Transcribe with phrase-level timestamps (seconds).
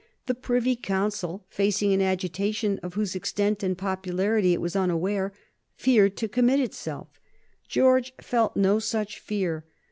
[0.25, 5.31] The Privy Council, facing an agitation of whose extent and popularity it was unaware,
[5.75, 7.19] feared to commit itself.
[7.67, 9.63] George felt no such fear.